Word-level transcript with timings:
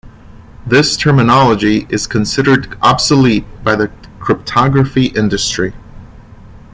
This 0.65 0.97
terminology 0.97 1.85
is 1.91 2.07
considered 2.07 2.75
obsolete 2.81 3.45
by 3.63 3.75
the 3.75 3.91
cryptography 4.19 5.05
industry. 5.05 5.75